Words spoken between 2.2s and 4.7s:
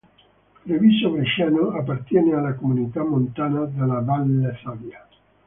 alla Comunità Montana della Valle